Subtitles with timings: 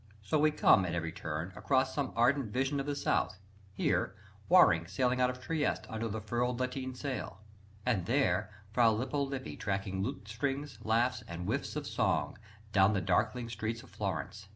[0.23, 3.37] So we come, at every turn, across some ardent vision of the South,
[3.71, 4.15] here,
[4.49, 7.41] Waring sailing out of Trieste under the furled lateen sail;
[7.85, 12.39] and there, Fra Lippo Lippi tracking "lutestrings, laughs, and whifts of song"
[12.71, 14.47] down the darkling streets of Florence.